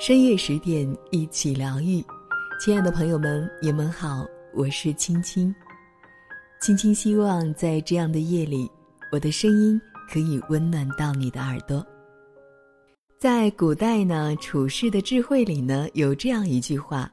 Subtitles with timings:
[0.00, 2.00] 深夜十点，一起疗愈。
[2.60, 4.24] 亲爱的朋友们，你们好，
[4.54, 5.52] 我是青青。
[6.60, 8.70] 青青希望在这样的夜里，
[9.10, 9.78] 我的声音
[10.08, 11.84] 可以温暖到你的耳朵。
[13.18, 17.10] 在古代呢，处世的智慧里呢，有这样一句话：“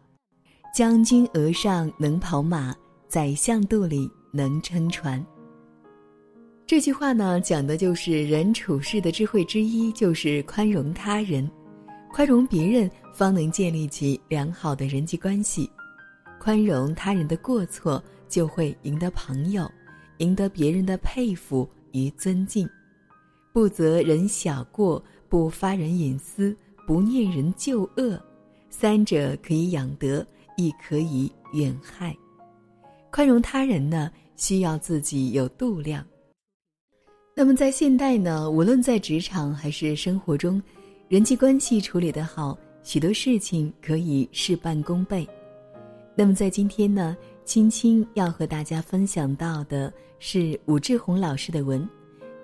[0.71, 2.71] 将军额上能跑马，
[3.07, 5.25] 宰相肚里能撑船。”
[6.67, 11.49] 这句话呢，讲的就是人处事的智慧之一，就是宽容他人。
[12.15, 15.69] 宽容别人，方能建立起良好的人际关系；
[16.39, 19.69] 宽容他人的过错，就会赢得朋友，
[20.19, 22.65] 赢得别人的佩服与尊敬。
[23.51, 26.55] 不责人小过，不发人隐私，
[26.87, 28.17] 不念人旧恶，
[28.69, 32.15] 三者可以养德，亦可以远害。
[33.11, 36.01] 宽容他人呢，需要自己有度量。
[37.35, 40.63] 那么在现代呢，无论在职场还是生活中。
[41.07, 45.27] 人际关系处理得好，许多事情可以事半功倍。
[46.15, 51.87] 那么在今天呢，青青要和大家分享到的是武志红老师的文：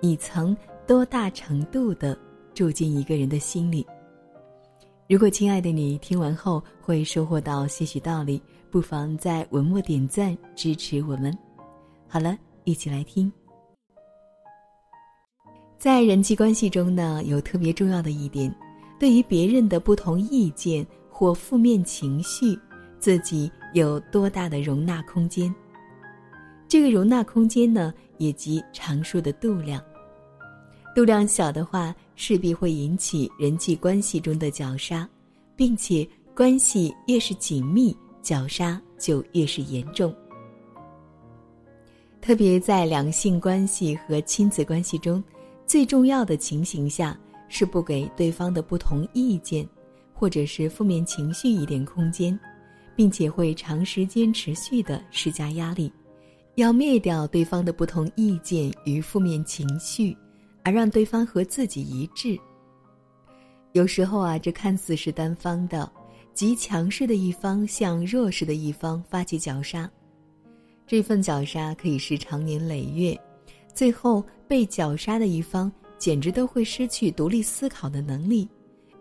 [0.00, 2.16] 你曾多大程度的
[2.54, 3.84] 住进一个人的心里？
[5.08, 8.40] 如果亲爱的你听完后会收获到些许道理，
[8.70, 11.36] 不妨在文末点赞支持我们。
[12.06, 13.30] 好了，一起来听。
[15.82, 18.54] 在人际关系中呢，有特别重要的一点，
[19.00, 22.56] 对于别人的不同意见或负面情绪，
[23.00, 25.52] 自己有多大的容纳空间？
[26.68, 29.82] 这个容纳空间呢，也即常说的度量。
[30.94, 35.08] 度量小的话，势必会引起人际关系中的绞杀，
[35.56, 40.14] 并且关系越是紧密，绞杀就越是严重。
[42.20, 45.20] 特别在两性关系和亲子关系中。
[45.72, 49.66] 最重要的情形下是不给对方的不同意见，
[50.12, 52.38] 或者是负面情绪一点空间，
[52.94, 55.90] 并且会长时间持续的施加压力，
[56.56, 60.14] 要灭掉对方的不同意见与负面情绪，
[60.62, 62.38] 而让对方和自己一致。
[63.72, 65.90] 有时候啊，这看似是单方的，
[66.34, 69.90] 极强势的一方向弱势的一方发起绞杀，
[70.86, 73.18] 这份绞杀可以是长年累月。
[73.74, 78.48] 最后被绞杀的一方，简直都会失去独立思考的能力，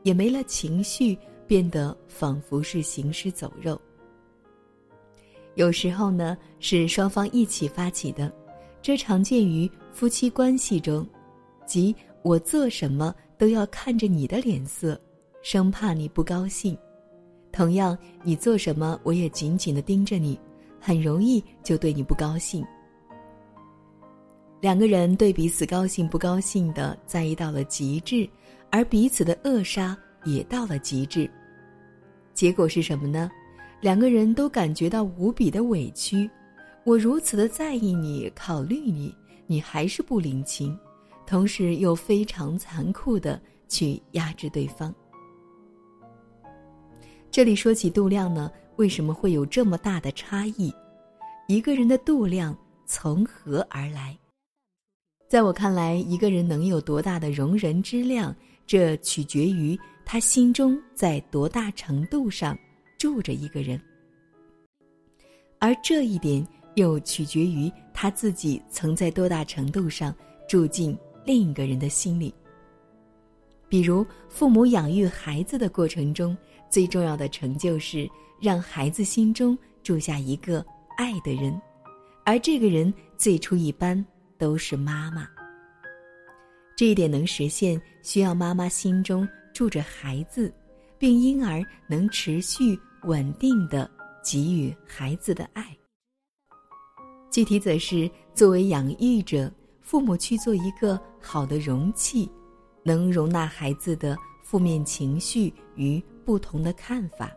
[0.04, 3.80] 也没了情绪，变得仿佛是行尸走肉。
[5.56, 8.32] 有时候呢，是双方一起发起的，
[8.82, 11.06] 这常见于夫妻关系中，
[11.66, 15.00] 即我做什么都要看着你的脸色，
[15.42, 16.74] 生怕你不高兴；
[17.52, 20.40] 同样，你做什么我也紧紧的盯着你，
[20.80, 22.66] 很容易就对你不高兴。
[24.62, 28.30] 两个人对彼此高兴不高兴的在意到了极致，
[28.70, 31.28] 而彼此的扼杀也到了极致。
[32.36, 33.30] 结果是什么呢？
[33.82, 36.30] 两个人都感觉到无比的委屈。
[36.84, 39.14] 我如此的在意你、考虑你，
[39.48, 40.78] 你还是不领情，
[41.26, 44.94] 同时又非常残酷的去压制对方。
[47.32, 50.72] 这里说起度量呢，为什么会有这么大的差异？
[51.48, 52.56] 一个人的度量
[52.86, 54.16] 从何而来？
[55.31, 58.36] 在我看来，一个人能有多大的容人之量，
[58.68, 62.53] 这取决于他心中在多大程度上
[63.00, 63.81] 住着一个人，
[65.58, 70.14] 而这一点又取决于他自己曾在多大程度上
[70.50, 72.36] 住进另一个人的心里。
[73.70, 76.36] 比如，父母养育孩子的过程中，
[76.70, 78.06] 最重要的成就是
[78.41, 80.59] 让孩子心中住下一个
[80.97, 81.58] 爱的人，
[82.25, 84.06] 而这个人最初一般。
[84.41, 85.29] 都是妈妈。
[86.75, 90.52] 这一点能实现，需要妈妈心中住着孩子，
[90.97, 93.88] 并因而能持续稳定的
[94.24, 95.63] 给予孩子的爱。
[97.29, 102.28] 具体则是作为养育者，父母去做一个好的容器，
[102.82, 107.32] 能容纳孩子的负面情绪与不同的看法，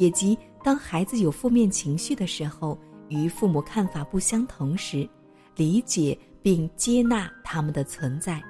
[0.00, 2.76] 也即当孩子有负面情绪的时候，
[3.08, 5.08] 与父母看法不相同时。
[5.56, 8.42] 理解并接纳他们的存在，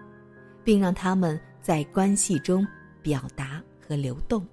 [0.65, 2.67] 并让他们在关系中
[3.03, 4.45] 表达和流动。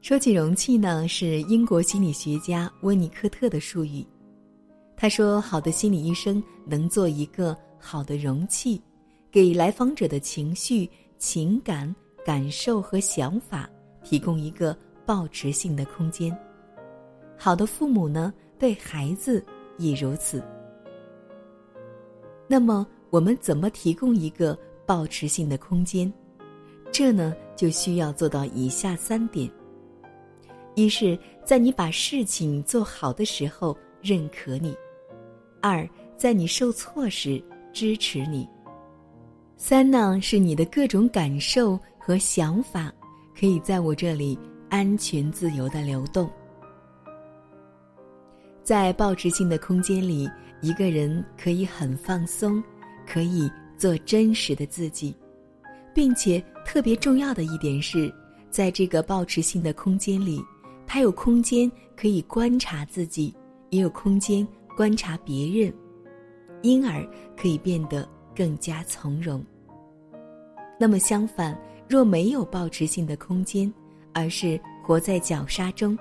[0.00, 4.04] 说起容器呢，是英国心理学家温尼科特的术语。
[4.96, 8.80] 他说：“好的心理医生能做一个好的容器，
[9.30, 10.88] 给来访者的情绪、
[11.18, 11.92] 情感、
[12.24, 13.68] 感受和想法
[14.04, 16.36] 提供一个保持性的空间。
[17.38, 19.44] 好的父母呢？”对孩子
[19.78, 20.42] 也如此。
[22.46, 26.12] 那么，我们怎么提供一个保持性的空间？
[26.90, 29.50] 这呢就需要做到以下三点：
[30.74, 34.74] 一是，在你把事情做好的时候认可你；
[35.62, 35.88] 二，
[36.18, 38.46] 在你受挫时支持你；
[39.56, 42.92] 三呢，是你的各种感受和想法
[43.34, 44.38] 可以在我这里
[44.68, 46.30] 安全自由的流动。
[48.62, 50.30] 在保持性的空间里，
[50.60, 52.62] 一个人可以很放松，
[53.06, 55.14] 可以做真实的自己，
[55.92, 58.12] 并且特别重要的一点是，
[58.50, 60.40] 在这个保持性的空间里，
[60.86, 63.34] 他有空间可以观察自己，
[63.70, 65.74] 也有空间观察别人，
[66.62, 67.04] 因而
[67.36, 69.44] 可以变得更加从容。
[70.78, 73.72] 那么相反，若没有保持性的空间，
[74.12, 75.98] 而是活在绞杀中，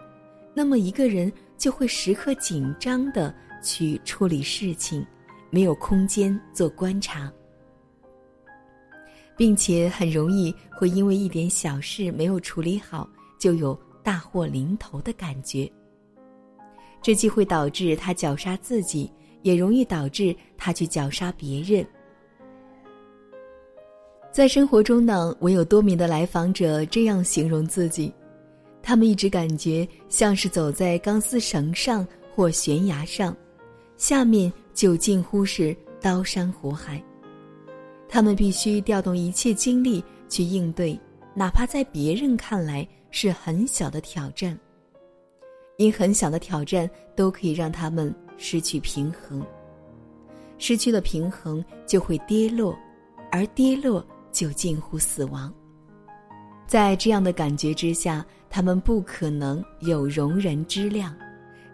[0.54, 1.32] 那么一个人。
[1.62, 3.32] 就会时刻紧张的
[3.62, 5.06] 去处理事情，
[5.52, 7.32] 没有空间做观察，
[9.38, 13.08] 并且很容易会因为一点小事没有处理好，
[13.38, 15.72] 就有大祸临头的感觉。
[17.00, 19.12] 这既会导致他绞杀自己，
[19.44, 21.86] 也容易导致他去绞杀别人。
[24.32, 28.12] 在生活中呢，我有多名的来访者这样形容自己。
[28.84, 32.06] 他们一直感觉像是走在钢丝绳上
[32.36, 33.36] 或悬崖上，
[33.98, 37.02] 下面就近乎是刀山火海。
[38.10, 41.00] 他们必须调动一切精力去应对，
[41.34, 44.58] 哪怕在别人看来是很小的挑战。
[45.78, 49.46] 因很小的挑战都可以让他们失去平衡，
[50.58, 52.78] 失去了平衡就会跌落，
[53.32, 55.52] 而跌落就近乎死亡。
[56.72, 58.26] 在这样的感觉之下。
[58.54, 61.16] 他们不可能有容人之量，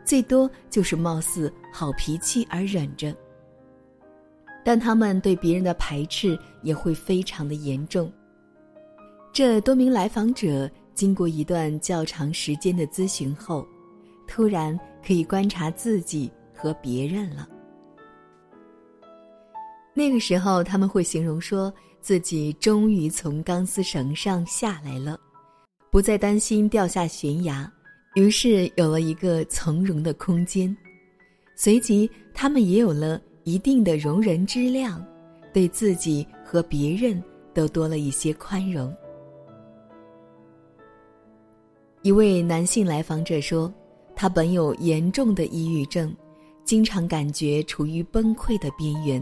[0.06, 3.16] 最多就是貌似好脾气而忍着。
[4.64, 8.14] 但他们对别人的排斥也会非常的严重。
[9.34, 13.68] 这多名来访者经过一段较长时间的咨询后，
[14.28, 17.50] 突然可以观察自己和别人了。
[19.96, 21.74] 那个时候，他们会形容说
[22.08, 25.20] 自己终于从钢丝绳上下来了。
[25.92, 27.70] 不再担心掉下悬崖，
[28.16, 30.74] 于是有了一个从容的空间。
[31.54, 35.06] 随即，他们也有了一定的容人之量，
[35.54, 37.22] 对自己和别人
[37.54, 38.96] 都多了一些宽容。
[42.04, 43.70] 一位男性来访者说
[44.16, 46.16] ：“他本有严重的抑郁症，
[46.64, 49.22] 经常感觉处于崩溃的边缘。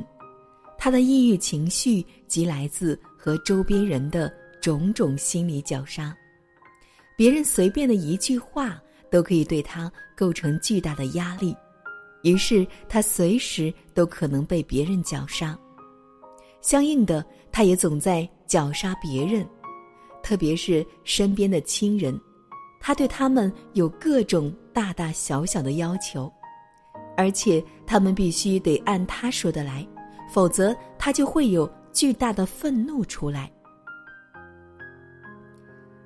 [0.85, 6.15] 他的抑郁情绪即来自和周边人的种种心理绞杀。”
[7.17, 8.79] 别人随便的一句话
[9.09, 11.57] 都可以对他构成巨大的压力，
[12.21, 15.57] 于是他随时都可能被别人绞杀。
[16.61, 19.43] 相应的，他也总在绞杀别人，
[20.21, 22.15] 特别是身边的亲人，
[22.79, 26.31] 他对他们有各种大大小小的要求，
[27.17, 29.83] 而且他们必须得按他说的来，
[30.27, 33.51] 否则他就会有巨大的愤怒出来。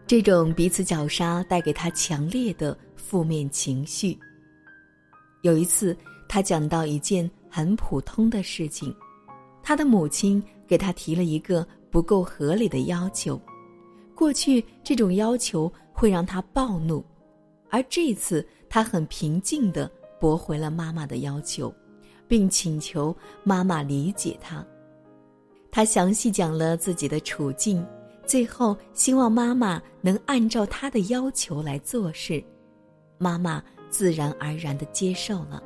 [0.06, 4.18] 这种彼此绞杀带给他强烈的负面情绪。
[5.44, 5.96] 有一次，
[6.28, 8.94] 他讲到一件很普通的事情，
[9.62, 13.40] 他的母亲给他提了一个不够合理的要求。
[14.16, 17.06] 过去这种要求会让他暴怒，
[17.70, 21.74] 而这次他很平静的驳回了妈妈的要求，
[22.30, 24.66] 并请求妈妈理解他。
[25.70, 27.86] 他详细讲了自己的处境。
[28.26, 32.44] 最后，希望妈妈能按照他的要求来做事，
[33.18, 35.64] 妈妈自然而然的接受了。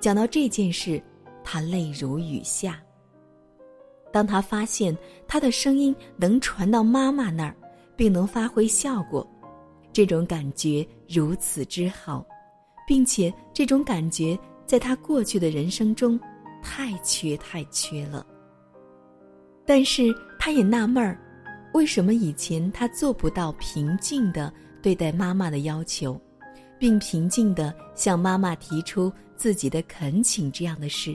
[0.00, 1.02] 讲到这件事，
[1.44, 2.80] 他泪如雨下。
[4.10, 4.96] 当他发现
[5.26, 7.54] 他的声音能传到妈妈那儿，
[7.94, 9.28] 并能发挥效果，
[9.92, 12.24] 这种感觉如此之好，
[12.86, 16.20] 并且这种感觉在他过去的人生中
[16.62, 18.24] 太缺太缺了。
[19.64, 21.18] 但是他也纳闷儿。
[21.74, 26.18] 为什么以前他做不到平静的对待妈妈的要求，
[26.78, 31.14] 并平静的向妈妈提出自己的恳请这样的事？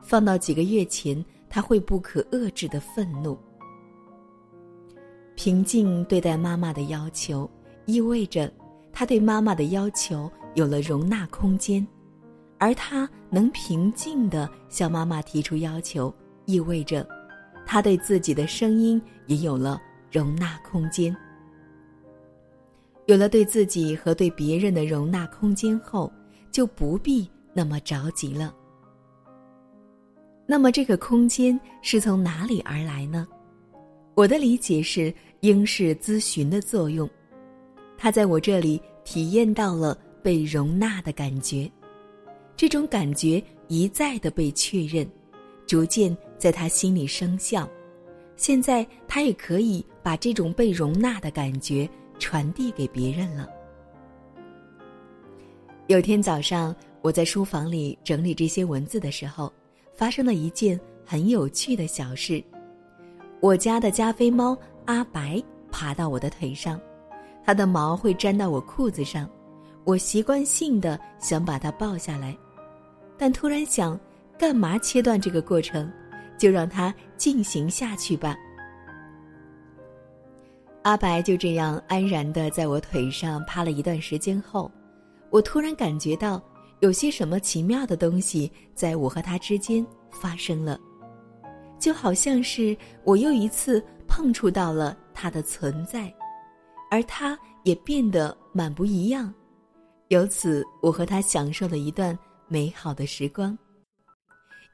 [0.00, 3.36] 放到几个月前，他会不可遏制的愤怒。
[5.34, 7.50] 平静对待妈妈的要求，
[7.84, 8.50] 意味着
[8.92, 11.84] 他对妈妈的要求有了容纳空间，
[12.62, 16.14] 而他能平静的向妈妈提出要求，
[16.46, 17.04] 意味着。
[17.66, 21.16] 他对自己的声音也有了容纳空间，
[23.06, 26.12] 有了对自己和对别人的容纳空间后，
[26.52, 28.54] 就不必那么着急了。
[30.46, 33.26] 那么，这个空间是从哪里而来呢？
[34.14, 37.10] 我的理解是应是咨询的作用，
[37.98, 41.68] 他在我这里体验到了被容纳的感觉，
[42.56, 45.06] 这种感觉一再的被确认，
[45.66, 47.68] 逐渐在他心里生效。
[48.36, 53.48] 现在他也可以把这种被容纳的感觉传递给别人了。
[55.88, 59.52] 有天早上，我在书房里整理这些文字的时候，
[59.94, 62.42] 发生了一件很有趣的小事。
[63.40, 64.56] 我家的加菲猫
[64.86, 66.80] 阿白爬到我的腿上，
[67.44, 69.28] 它的毛会粘到我裤子上，
[69.84, 72.36] 我习惯性的想把它抱下来，
[73.18, 73.98] 但突然想，
[74.38, 75.90] 干嘛切断这个过程？
[76.38, 78.36] 就让它进行下去吧。
[80.82, 84.68] 阿白就这样安然的在我腿上趴了一段时间后，
[85.30, 86.42] 我突然感觉到
[86.80, 90.76] 有些什么奇妙的东西在我和他之间发生了。
[91.78, 96.12] 就好像是我又一次碰触到了它的存在，
[96.90, 99.32] 而它也变得满不一样。
[100.12, 102.16] 由此，我和他享受了一段
[102.46, 103.56] 美好的时光。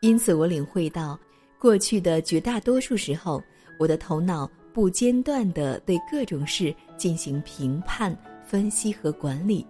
[0.00, 1.16] 因此，我领会到，
[1.60, 3.40] 过去的绝大多数时候，
[3.78, 9.64] 我的头脑不间断地对各种事进行评判、分析和管理，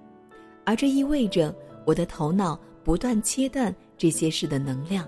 [0.64, 5.06] 而这意味着我的头脑不断切断这些事的能量。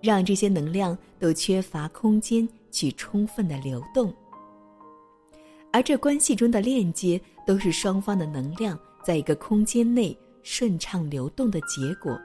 [0.00, 4.10] 让这些能量都缺乏空间去充分的流动，
[5.70, 12.18] 而这关系中的链接都是双方的能量在一个空间内顺畅流动的结果。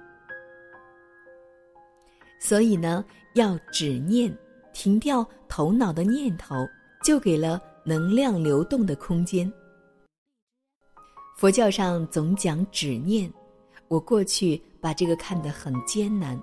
[2.39, 3.03] 所以呢，
[3.35, 4.33] 要止念，
[4.73, 6.55] 停掉头脑的念头，
[7.03, 9.51] 就给了能量流动的空间。
[11.35, 13.31] 佛教上总讲止念，
[13.89, 16.41] 我过去把这个看得很艰难。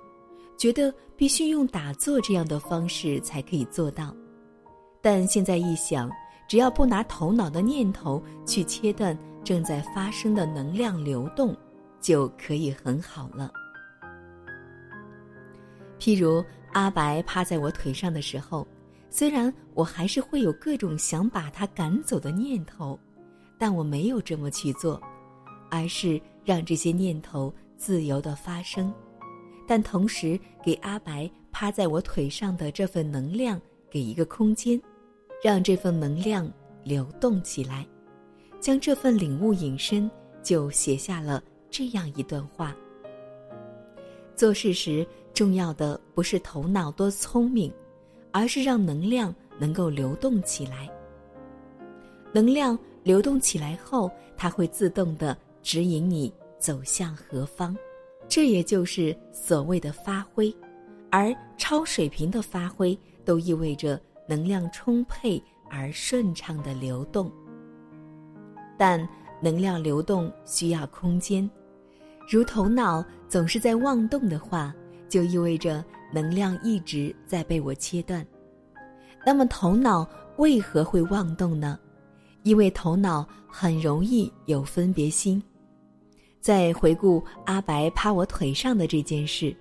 [0.58, 4.16] 觉得必须用打坐这样的方式才可以做到，
[5.02, 6.10] 但现在一想，
[6.48, 9.16] 只要不拿头脑的念头去切断
[9.46, 11.56] 正在发生的能量流动，
[12.00, 13.48] 就可以很好了。
[16.00, 18.66] 譬如阿白趴在我腿上的时候，
[19.08, 22.98] 虽然我还是会有各种想把他赶走的念头，
[23.56, 25.00] 但我没有这么去做，
[25.70, 28.92] 而是让这些念头自由的发生。
[29.64, 34.80] 但同时，给阿白趴在我腿上的这份能量给一个空间，
[35.40, 36.50] 让这份能量
[36.82, 37.86] 流动起来，
[38.60, 40.10] 将这份领悟引申，
[40.42, 42.74] 就写下了这样一段话：
[44.34, 47.72] 做事时，重要的不是头脑多聪明，
[48.32, 50.90] 而是让能量能够流动起来。
[52.32, 57.76] 能量流动起来后，它会自动的指引你走向何方。
[58.28, 60.54] 这也就是所谓的发挥，
[61.10, 67.30] 而超水平的发挥都意味着能量充沛而顺畅的流动。
[68.76, 69.06] 但
[69.40, 71.48] 能量流动需要空间，
[72.28, 74.74] 如头脑总是在妄动的话，
[75.08, 78.26] 就意味着能量一直在被我切断。
[79.24, 81.78] 那么头脑为何会妄动呢？
[82.42, 85.42] 因为头脑很容易有分别心。
[86.40, 89.54] 在回顾阿白趴我腿上的这件事，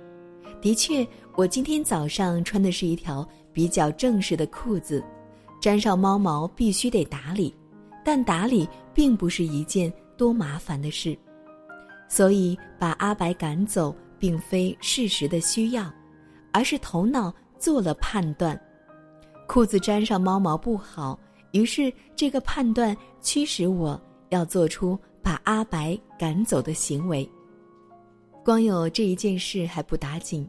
[0.62, 5.04] 的确，我今天早上穿的是一条比较正式的裤子，
[5.60, 7.52] 沾上猫毛必须得打理，
[8.06, 11.18] 但打理并不是一件多麻烦的事，
[12.08, 15.92] 所以把阿白赶走并非事实的需要，
[16.54, 18.58] 而是头脑做了判断，
[19.46, 21.20] 裤子沾上猫毛不好，
[21.52, 24.98] 于是这个判断驱使我要做出。
[25.26, 27.28] 把阿白赶走的行为，
[28.44, 30.48] 光有这一件事还不打紧，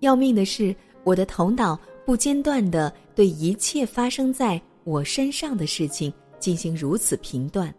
[0.00, 7.72] 要命的是我的头脑不间断的对一切发生在我身上的事情进行如此频断。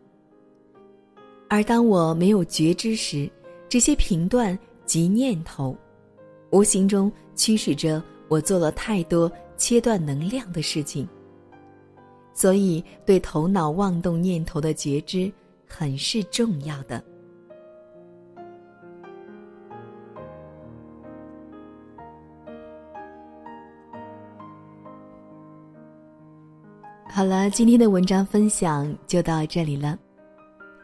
[1.48, 3.30] 而当我没有觉知时，
[3.68, 5.76] 这些频断及念头，
[6.52, 11.08] 无形中驱使着我做了太多切断能量的事情。
[12.34, 15.32] 所以，对头脑妄动念头的觉知。
[15.72, 17.02] 很是重要的。
[27.20, 30.00] 好了，今天的文章分享就到这里了。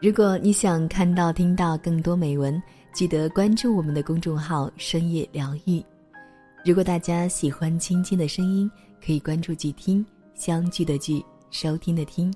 [0.02, 2.62] 如果你想看到、听到更多美文，
[2.92, 5.82] 记得关注我们的公众号“深夜疗愈”。
[6.62, 8.70] 如果大家喜欢青青的声音，
[9.02, 10.04] 可以关注“剧听”，
[10.36, 12.30] 相聚的剧，收听的听。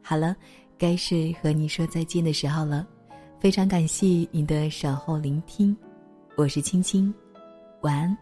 [0.00, 0.36] 好了。
[0.78, 2.86] 该是和你说再见的时候了，
[3.40, 5.76] 非常感谢你的守候聆听，
[6.36, 7.12] 我是青青，
[7.80, 8.16] 晚安。